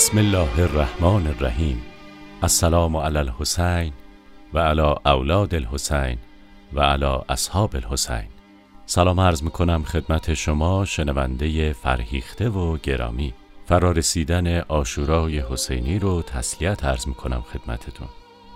بسم 0.00 0.18
الله 0.18 0.60
الرحمن 0.60 1.26
الرحیم. 1.26 1.82
السلام 2.42 2.96
علی 2.96 3.18
الحسین 3.18 3.92
و 4.54 4.58
علی 4.58 4.94
اولاد 5.04 5.54
الحسین 5.54 6.18
و 6.72 6.80
علی 6.80 7.18
اصحاب 7.28 7.76
الحسین. 7.76 8.28
سلام 8.86 9.20
عرض 9.20 9.42
می‌کنم 9.42 9.84
خدمت 9.84 10.34
شما 10.34 10.84
شنونده 10.84 11.72
فرهیخته 11.72 12.48
و 12.48 12.76
گرامی. 12.76 13.34
فرارسیدن 13.66 14.60
آشورای 14.60 15.40
حسینی 15.40 15.98
رو 15.98 16.22
تسلیت 16.22 16.84
عرض 16.84 17.08
می‌کنم 17.08 17.40
خدمتتون. 17.40 18.08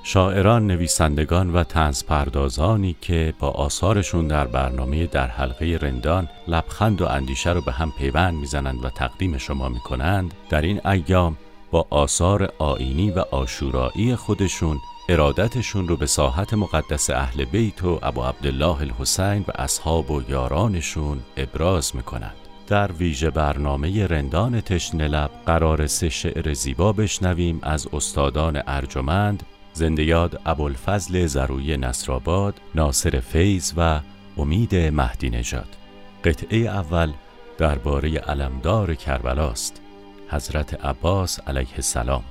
شاعران، 0.07 0.67
نویسندگان 0.67 1.53
و 1.53 1.65
تنز 1.65 2.05
پردازانی 2.05 2.97
که 3.01 3.35
با 3.39 3.51
آثارشون 3.51 4.29
در 4.29 4.47
برنامه 4.47 5.07
در 5.07 5.27
حلقه 5.27 5.79
رندان 5.83 6.29
لبخند 6.49 7.03
و 7.03 7.07
اندیشه 7.07 7.53
رو 7.53 7.61
به 7.61 7.73
هم 7.73 7.93
پیوند 7.99 8.35
می‌زنند 8.35 8.85
و 8.85 8.89
تقدیم 8.89 9.39
شما 9.39 9.69
می‌کنند 9.69 10.35
در 10.51 10.63
این 10.63 10.87
ایام 10.87 11.37
با 11.71 11.87
آثار 11.91 12.53
آینی 12.59 13.11
و 13.11 13.19
آشورایی 13.19 14.17
خودشون 14.17 14.79
ارادتشون 15.09 15.89
رو 15.89 15.97
به 15.97 16.07
ساحت 16.07 16.55
مقدس 16.55 17.11
اهل 17.11 17.45
بیت 17.45 17.85
و 17.85 17.99
ابو 18.03 18.23
عبدالله 18.23 18.81
الحسین 18.81 19.45
و 19.49 19.53
اصحاب 19.55 20.11
و 20.11 20.23
یارانشون 20.29 21.19
ابراز 21.37 21.97
می‌کنند. 21.97 22.37
در 22.67 22.93
ویژه 22.93 23.31
برنامه 23.31 24.07
رندان 24.07 24.61
تشنه 24.61 25.09
لب 25.09 25.31
قرار 25.47 25.87
سه 25.87 26.09
شعر 26.09 26.53
زیبا 26.53 26.93
بشنویم 26.93 27.59
از 27.63 27.89
استادان 27.93 28.63
ارجمند 28.67 29.43
زندیاد 29.75 30.41
ابوالفضل 30.47 31.27
زروی 31.27 31.77
نصرآباد، 31.77 32.61
ناصر 32.75 33.21
فیض 33.21 33.73
و 33.77 34.01
امید 34.37 34.75
مهدی 34.75 35.31
نژاد. 35.31 35.77
قطعه 36.25 36.59
اول 36.59 37.13
درباره 37.59 38.19
علمدار 38.19 38.95
کربلاست 38.95 39.81
حضرت 40.29 40.85
عباس 40.85 41.41
علیه 41.41 41.75
السلام. 41.77 42.25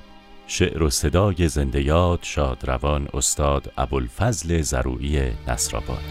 شعر 0.46 0.82
و 0.82 0.90
صدای 0.90 1.48
زندیاد 1.48 2.18
شادروان 2.22 3.08
استاد 3.14 3.72
ابوالفضل 3.76 4.60
زروی 4.60 5.32
نصرآباد. 5.48 6.04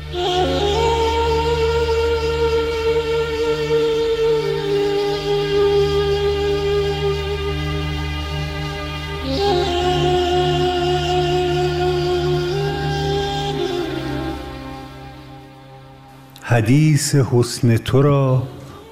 حدیث 16.53 17.15
حسن 17.15 17.77
تو 17.77 18.01
را 18.01 18.43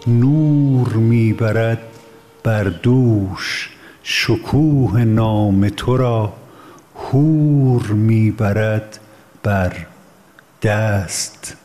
نور 0.08 0.94
می‌برد 0.94 1.82
بر 2.44 2.64
دوش 2.64 3.70
شکوه 4.04 5.04
نام 5.04 5.70
تو 5.70 5.98
را 5.98 6.34
حور 6.96 7.88
می‌برد 7.88 9.00
بر 9.44 9.74
دست. 10.64 11.58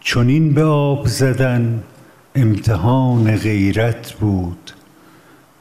چنین 0.00 0.54
به 0.54 0.64
آب 0.64 1.06
زدن 1.06 1.82
امتحان 2.34 3.36
غیرت 3.36 4.12
بود 4.12 4.70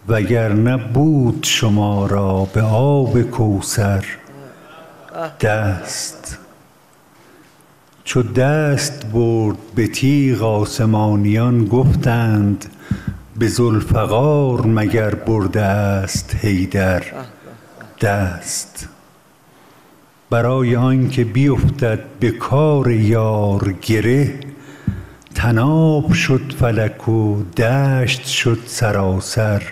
وگرنه 0.07 0.77
بود 0.77 1.43
شما 1.43 2.05
را 2.05 2.47
به 2.53 2.61
آب 2.61 3.21
کوثر 3.21 4.05
دست. 5.41 6.44
چو 8.05 8.23
دست 8.23 9.05
برد 9.05 9.57
به 9.75 9.87
تیغ 9.87 10.43
آسمانیان 10.43 11.65
گفتند 11.65 12.65
به 13.39 13.47
ذوالفقار 13.47 14.65
مگر 14.65 15.15
برده 15.15 15.61
است 15.61 16.35
حیدر 16.41 17.03
دست؟ 18.01 18.89
برای 20.29 20.75
آنکه 20.75 21.23
بیفتد 21.23 21.99
به 22.19 22.31
کار 22.31 22.91
یار 22.91 23.75
گره 23.81 24.33
تناب 25.35 26.13
شد 26.13 26.53
فلک 26.59 27.09
و 27.09 27.43
دشت 27.43 28.25
شد 28.25 28.59
سراسر 28.65 29.63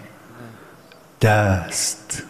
دست. 1.22 2.24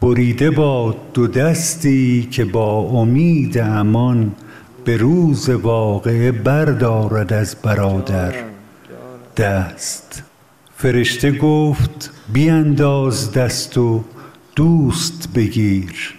بریده 0.00 0.50
باد 0.50 0.96
دو 1.14 1.26
دستی 1.26 2.28
که 2.30 2.44
با 2.44 2.78
امید 2.78 3.58
امان 3.58 4.32
به 4.88 4.96
روز 4.96 5.48
واقعه 5.48 6.32
بردارد 6.32 7.32
از 7.32 7.56
برادر 7.62 8.34
دست. 9.36 10.22
فرشته 10.76 11.32
گفت 11.32 12.10
بینداز 12.32 13.32
دست 13.32 13.78
و 13.78 14.04
دوست 14.56 15.28
بگیر. 15.34 16.14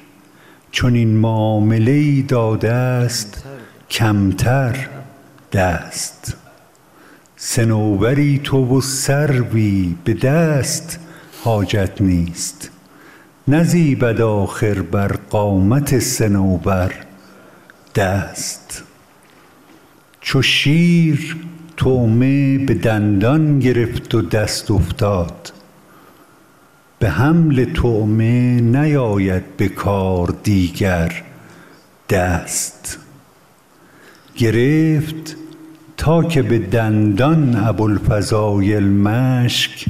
چون 0.71 0.95
این 0.95 1.17
معامله 1.17 1.91
ای 1.91 2.21
داده 2.21 2.71
است 2.71 3.43
کمتر 3.89 4.87
دست. 5.53 6.37
سنوبری 7.35 8.41
تو 8.43 8.77
و 8.77 8.81
سروی 8.81 9.95
به 10.03 10.13
دست 10.13 10.99
حاجت 11.43 12.01
نیست. 12.01 12.71
نزیبد 13.47 14.21
آخر 14.21 14.81
بر 14.81 15.07
قامت 15.07 15.99
سنوبر 15.99 17.08
دست. 17.99 18.83
چو 20.21 20.41
شیر 20.41 21.37
طعمه 21.77 22.57
به 22.57 22.73
دندان 22.73 23.59
گرفت 23.59 24.15
و 24.15 24.21
دست 24.21 24.71
افتاد. 24.71 25.51
به 26.99 27.09
حمل 27.09 27.65
طعمه 27.65 28.61
نیاید 28.61 29.57
به 29.57 29.67
کار 29.67 30.35
دیگر 30.43 31.23
دست. 32.09 32.99
گرفت 34.35 35.35
تا 35.97 36.23
که 36.23 36.41
به 36.41 36.59
دندان 36.59 37.55
ابوالفضایل 37.55 38.87
مشک 38.87 39.85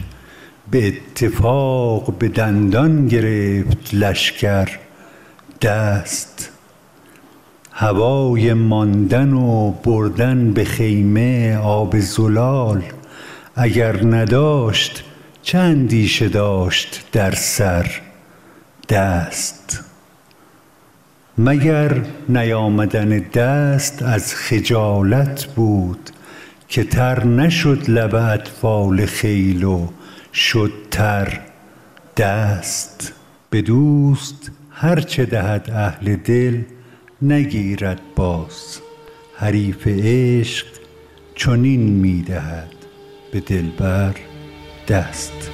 به 0.72 0.88
اتفاق 0.88 2.18
به 2.18 2.28
دندان 2.28 3.08
گرفت 3.08 3.94
لشکر 3.94 4.70
دست. 5.62 6.39
هوای 7.82 8.54
ماندن 8.54 9.34
و 9.34 9.72
بردن 9.72 10.54
به 10.54 10.64
خیمه 10.64 11.58
آب 11.58 12.00
زلال 12.00 12.84
اگر 13.56 14.06
نداشت 14.06 15.04
چه 15.42 15.58
اندیشه 15.58 16.30
داشت 16.30 17.06
در 17.12 17.36
سر 17.36 18.02
دست. 18.90 19.84
مگر 21.38 22.02
نیامدن 22.30 23.10
دست 23.20 24.04
از 24.04 24.36
خجالت 24.36 25.46
بود 25.46 26.10
که 26.68 26.84
تر 26.84 27.26
نشد 27.26 27.90
لب 27.90 28.16
اطفال 28.16 29.06
خیل 29.06 29.64
و 29.64 29.88
شد 30.34 30.72
تر 30.92 31.40
دست؟ 32.18 33.14
به 33.50 33.62
دوست 33.62 34.52
هر 34.72 35.00
چه 35.00 35.26
دهد 35.26 35.72
اهل 35.72 36.16
دل 36.16 36.62
نگیرد 37.22 38.02
باز. 38.16 38.80
حریف 39.36 39.88
عشق 39.88 40.68
چنین 41.36 41.80
می 41.80 42.22
دهد 42.22 42.76
به 43.32 43.40
دلبر 43.40 44.16
دست. 44.88 45.52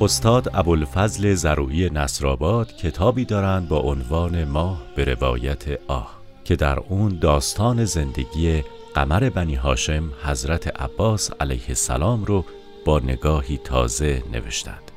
استاد 0.00 0.50
ابوالفضل 0.54 1.34
زروعی 1.34 1.90
نصرآباد 1.90 2.76
کتابی 2.76 3.24
دارند 3.24 3.68
با 3.68 3.78
عنوان 3.78 4.44
ماه 4.44 4.82
به 4.96 5.04
روایت 5.04 5.64
آه 5.88 6.18
که 6.44 6.56
در 6.56 6.78
اون 6.78 7.18
داستان 7.18 7.84
زندگی 7.84 8.64
قمر 8.94 9.30
بنی 9.30 9.54
هاشم 9.54 10.10
حضرت 10.24 10.80
عباس 10.80 11.30
علیه 11.40 11.68
السلام 11.68 12.24
رو 12.24 12.44
با 12.84 12.98
نگاهی 12.98 13.58
تازه 13.64 14.22
نوشتند. 14.32 14.90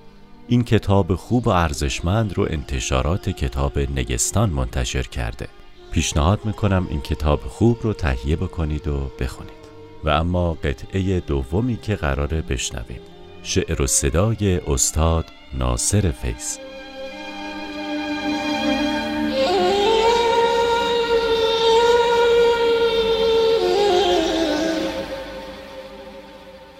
این 0.48 0.64
کتاب 0.64 1.16
خوب 1.16 1.48
و 1.48 1.50
ارزشمند 1.50 2.38
رو 2.38 2.48
انتشارات 2.50 3.30
کتاب 3.30 3.80
نگستان 3.80 4.50
منتشر 4.50 5.04
کرده. 5.04 5.48
پیشنهاد 5.92 6.40
می‌کنم 6.46 6.88
این 6.90 7.02
کتاب 7.02 7.40
خوب 7.40 7.78
رو 7.82 7.94
تهیه 7.94 8.36
بکنید 8.36 8.88
و 8.88 9.12
بخونید. 9.20 9.62
و 10.04 10.10
اما 10.10 10.54
قطعه 10.54 11.20
دومی 11.20 11.78
که 11.78 11.96
قراره 11.96 12.42
بشنویم 12.42 13.11
شعر 13.44 13.82
و 13.82 13.88
صدای 13.88 14.58
استاد 14.58 15.26
ناصر 15.54 16.12
فیض. 16.12 16.58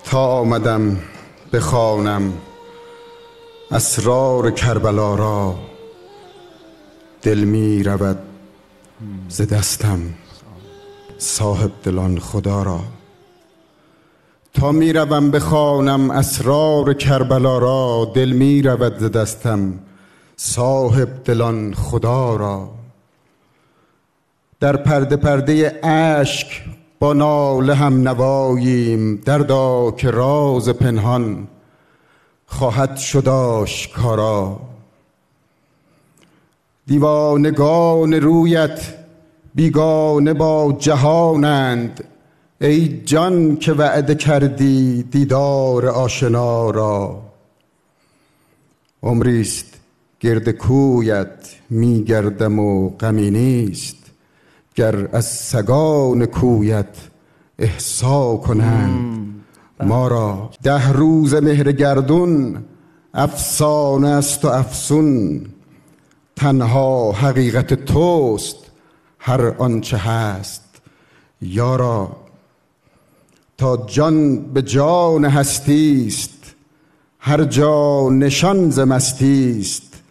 تا 0.04 0.26
آمدم 0.28 1.00
به 1.52 1.60
خانم 1.60 2.34
اسرار 3.72 4.52
کربلا 4.52 5.16
را 5.16 5.60
دل 7.22 7.40
می 7.40 7.84
رود 7.84 8.20
ز 9.30 9.42
دستم 9.42 10.00
صاحب 11.18 11.72
دلان 11.84 12.20
خدا 12.20 12.64
را. 12.64 13.01
تا 14.54 14.72
می 14.72 14.94
روم 14.94 15.32
بخوانم 15.32 16.12
اسرار 16.12 16.94
کربلا 16.94 17.58
را 17.58 18.12
دل 18.14 18.30
می 18.32 18.62
رود 18.62 18.98
ز 18.98 19.12
دستم 19.12 19.80
صاحب 20.36 21.24
دلان 21.24 21.74
خدا 21.74 22.36
را. 22.36 22.70
در 24.60 24.76
پرده 24.76 25.16
پرده 25.16 25.80
اشک 25.84 26.64
با 27.00 27.14
ناله 27.14 27.76
هم 27.76 28.08
نواییم 28.08 29.16
دردا 29.16 29.92
که 29.92 30.12
راز 30.12 30.70
پنهان 30.70 31.48
خواهد 32.46 32.98
شد 32.98 33.30
آشکارا. 33.30 34.60
دیوانگان 36.88 38.14
رویت 38.14 38.96
بیگانه 39.56 40.34
با 40.34 40.76
جهانند 40.80 42.04
ای 42.62 43.02
جان 43.06 43.58
که 43.58 43.74
وعده 43.74 44.16
کردی 44.16 45.04
دیدار 45.04 45.88
آشنا 45.88 46.70
را. 46.70 47.22
عمریست 49.04 49.66
گرد 50.20 50.50
کویت 50.50 51.56
میگردم 51.70 52.60
و 52.60 52.90
غمی 52.90 53.32
نیست. 53.32 53.96
گر 54.76 55.08
از 55.12 55.26
سگان 55.26 56.26
کویت 56.26 56.98
احسا 57.60 58.36
کنند 58.36 59.44
ما 59.80 60.08
را 60.08 60.50
ده 60.64 60.92
روز 60.92 61.34
مهر 61.34 61.72
گردون 61.72 62.64
افسانه 63.14 64.10
است 64.10 64.46
و 64.46 64.48
افسون. 64.48 65.46
تنها 66.36 67.12
حقیقت 67.12 67.74
توست 67.74 68.58
هر 69.20 69.48
آنچه 69.48 69.98
هست. 69.98 70.82
یارا 71.42 72.22
تا 73.62 73.78
جان 73.78 74.38
به 74.54 74.62
جان 74.62 75.26
هستی 75.26 76.06
است 76.08 76.56
هر 77.20 77.44
جا 77.44 78.10
نشان 78.10 78.70
ز 78.70 78.80
مستی 78.80 79.58
است 79.60 80.04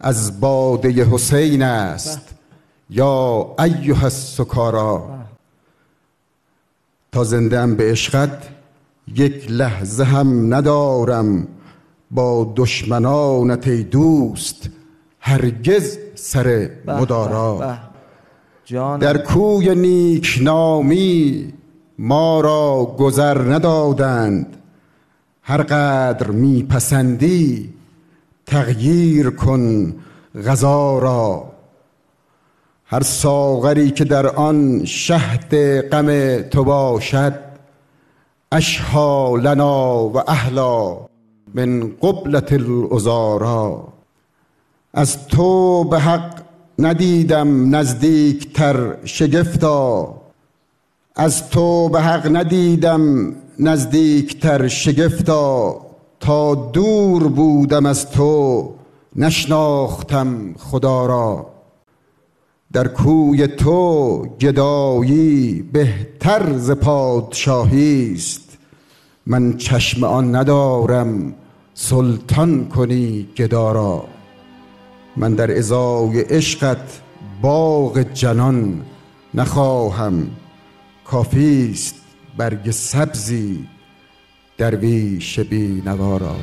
از 0.00 0.40
باده 0.40 1.04
حسین 1.04 1.62
است. 1.62 2.20
یا 2.90 3.54
ایها 3.58 4.04
السکارا 4.04 5.08
تا 7.12 7.24
زنده 7.24 7.58
ام 7.58 7.74
به 7.74 7.90
عشقت 7.90 8.48
یک 9.14 9.50
لحظه 9.50 10.04
هم 10.04 10.54
ندارم. 10.54 11.48
با 12.10 12.52
دشمنانت 12.56 13.68
ای 13.68 13.82
دوست 13.82 14.68
هرگز 15.20 15.98
سر 16.14 16.70
مدارا. 16.86 17.78
در 19.00 19.18
کوی 19.18 19.74
نیکنامی 19.74 21.52
ما 21.98 22.40
را 22.40 22.94
گذر 22.98 23.38
ندادند. 23.38 24.56
هر 25.42 25.62
قدر 25.62 26.30
میپسندی 26.30 27.74
تغییر 28.46 29.30
کن 29.30 29.94
غذا 30.46 30.98
را. 30.98 31.52
هر 32.86 33.02
ساغری 33.02 33.90
که 33.90 34.04
در 34.04 34.26
آن 34.26 34.84
شهد 34.84 35.80
غم 35.80 36.38
تو 36.42 36.64
باشد 36.64 37.34
اشها 38.52 39.36
لنا 39.36 40.04
و 40.08 40.30
اهلا 40.30 40.96
من 41.54 41.92
قبلت 42.02 42.52
الازارا 42.52 43.88
از 44.94 45.26
تو 45.28 45.84
به 45.84 45.98
حق 45.98 46.42
ندیدم 46.78 47.76
نزدیکتر 47.76 48.96
شگفتا. 49.04 50.23
از 51.16 51.50
تو 51.50 51.88
به 51.88 52.00
حق 52.00 52.36
ندیدم 52.36 53.32
نزدیکتر 53.58 54.68
شگفتا 54.68 55.80
تا 56.20 56.54
دور 56.54 57.28
بودم 57.28 57.86
از 57.86 58.10
تو 58.10 58.70
نشناختم 59.16 60.54
خدا 60.58 61.06
را. 61.06 61.46
در 62.72 62.88
کوی 62.88 63.46
تو 63.46 64.18
گدایی 64.40 65.62
بهتر 65.72 66.56
ز 66.56 66.70
پادشاهی 66.70 68.12
است. 68.14 68.58
من 69.26 69.56
چشم 69.56 70.04
آن 70.04 70.36
ندارم 70.36 71.34
سلطان 71.74 72.68
کنی 72.68 73.28
گدا 73.36 73.72
را. 73.72 74.04
من 75.16 75.34
در 75.34 75.58
ازای 75.58 76.20
عشقت 76.20 77.00
باغ 77.42 77.98
جنان 77.98 78.82
نخواهم. 79.34 80.30
کافیست 81.04 82.04
برگ 82.36 82.70
سبزی 82.70 83.68
درویش 84.58 85.40
بی 85.40 85.82
نوارا 85.86 86.36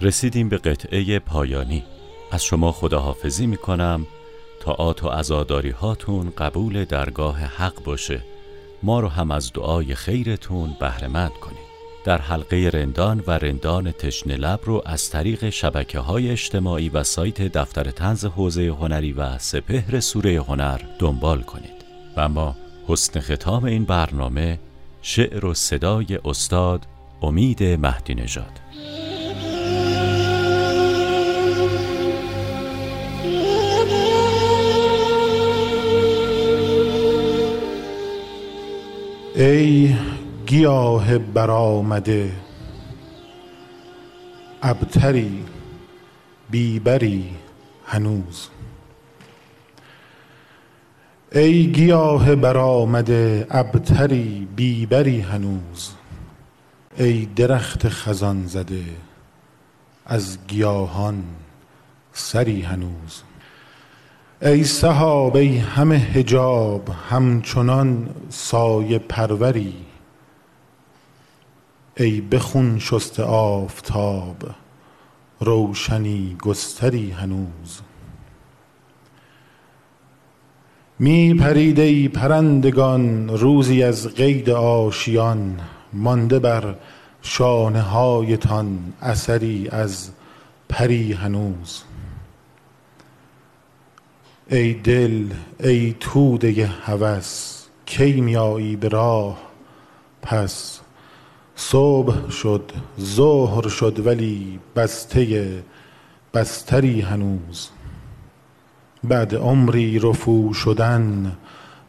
رسیدیم 0.00 0.48
به 0.48 0.58
قطعه 0.58 1.18
پایانی. 1.18 1.84
از 2.32 2.44
شما 2.44 2.72
خداحافظی 2.72 3.46
می 3.46 3.56
کنم 3.56 4.06
تا 4.60 4.72
آت 4.72 5.04
و 5.04 5.08
ازاداری 5.08 5.70
هاتون 5.70 6.32
قبول 6.38 6.84
درگاه 6.84 7.38
حق 7.38 7.84
باشه. 7.84 8.22
ما 8.82 9.00
رو 9.00 9.08
هم 9.08 9.30
از 9.30 9.52
دعای 9.52 9.94
خیرتون 9.94 10.76
بهرمند 10.80 11.32
کنید. 11.32 11.66
در 12.04 12.18
حلقه 12.18 12.70
رندان 12.74 13.24
و 13.26 13.30
رندان 13.30 13.92
تشن 13.92 14.30
لب 14.30 14.60
رو 14.64 14.82
از 14.86 15.10
طریق 15.10 15.50
شبکه 15.50 15.98
های 15.98 16.30
اجتماعی 16.30 16.88
و 16.88 17.02
سایت 17.02 17.42
دفتر 17.42 17.90
تنز 17.90 18.24
حوزه 18.24 18.66
هنری 18.66 19.12
و 19.12 19.38
سپهر 19.38 20.00
سوره 20.00 20.42
هنر 20.42 20.80
دنبال 20.98 21.42
کنید. 21.42 21.84
و 22.16 22.28
ما 22.28 22.56
حسن 22.88 23.20
ختام 23.20 23.64
این 23.64 23.84
برنامه 23.84 24.58
شعر 25.02 25.46
و 25.46 25.54
صدای 25.54 26.18
استاد 26.24 26.86
امید 27.22 27.62
مهدی 27.62 28.14
نژاد. 28.14 28.65
ای 39.38 39.96
گیاه 40.46 41.18
برآمده 41.18 42.32
ابتری 44.62 45.44
بیبری 46.50 47.30
هنوز. 47.86 48.48
ای 51.32 51.66
گیاه 51.66 52.34
برآمده 52.34 53.46
ابتری 53.50 54.48
بیبری 54.56 55.20
هنوز. 55.20 55.90
ای 56.96 57.26
درخت 57.26 57.88
خزان 57.88 58.46
زده 58.46 58.84
از 60.06 60.38
گیاهان 60.46 61.24
سری 62.12 62.62
هنوز. 62.62 63.22
ای 64.42 64.64
سحاب 64.64 65.36
ای 65.36 65.58
همه 65.58 65.96
حجاب 65.96 66.88
همچنان 67.10 68.08
سایه 68.28 68.98
پروری. 68.98 69.74
ای 71.96 72.20
بخون 72.20 72.78
شست 72.78 73.20
آفتاب 73.20 74.36
روشنی 75.40 76.36
گستری 76.42 77.10
هنوز. 77.10 77.80
می 80.98 81.34
پرید 81.34 81.80
ای 81.80 82.08
پرندگان 82.08 83.28
روزی 83.28 83.82
از 83.82 84.08
قید 84.14 84.50
آشیان. 84.50 85.60
مانده 85.92 86.38
بر 86.38 86.74
شانه 87.22 87.80
هایتان 87.80 88.92
اثری 89.02 89.68
از 89.68 90.10
پری 90.68 91.12
هنوز. 91.12 91.85
ای 94.50 94.74
دل 94.74 95.32
ای 95.60 95.94
توده 96.00 96.66
هوس 96.66 97.62
کی 97.86 98.20
میایی 98.20 98.76
به 98.76 98.88
راه؟ 98.88 99.38
پس 100.22 100.80
صبح 101.56 102.30
شد 102.30 102.72
ظهر 103.00 103.68
شد 103.68 104.06
ولی 104.06 104.60
بسته 104.76 105.62
بستری 106.34 107.00
هنوز. 107.00 107.68
بعد 109.04 109.34
عمری 109.34 109.98
رفو 109.98 110.54
شدن 110.54 111.36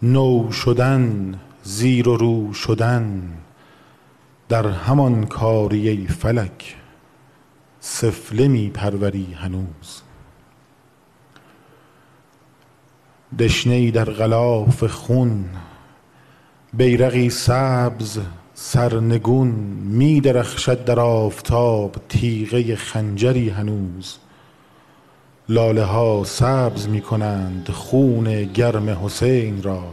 نو 0.02 0.52
شدن 0.52 1.36
زیر 1.64 2.10
و 2.10 2.18
رو 2.18 2.54
شدن. 2.54 3.22
در 4.50 4.68
همان 4.68 5.26
کاری 5.26 6.08
فلک 6.08 6.76
سفله 7.80 8.48
می 8.48 8.70
پروری 8.70 9.34
هنوز. 9.34 10.07
دشنه 13.40 13.92
در 13.92 14.06
غلاف 14.06 14.84
خون 14.84 15.46
بیرقی 16.74 17.30
سبز 17.30 18.20
سرنگون 18.54 19.48
می 19.84 20.22
درخشد 20.22 20.86
در 20.86 21.00
آفتاب 21.00 21.96
تیغه 22.10 22.76
خنجری 22.76 23.50
هنوز. 23.50 24.18
لاله 25.50 25.84
ها 25.84 26.24
سبز 26.24 26.88
می 26.88 27.02
کنند 27.02 27.70
خون 27.70 28.44
گرم 28.44 29.06
حسین 29.06 29.64
را. 29.64 29.84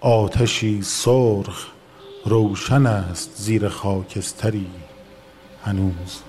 آتشی 0.00 0.82
سرخ 0.82 1.66
روشن 2.24 2.86
است 2.86 3.30
زیر 3.36 3.68
خاکستری 3.68 4.66
هنوز. 5.64 6.22